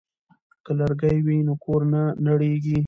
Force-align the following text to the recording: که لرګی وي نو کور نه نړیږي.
که 0.63 0.71
لرګی 0.79 1.17
وي 1.25 1.37
نو 1.47 1.53
کور 1.63 1.81
نه 1.93 2.01
نړیږي. 2.27 2.77